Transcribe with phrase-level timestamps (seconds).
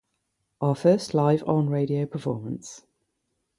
[0.61, 2.87] Our first live on radio performance.